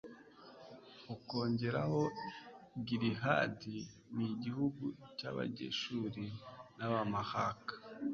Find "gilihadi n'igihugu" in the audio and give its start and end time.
2.85-4.85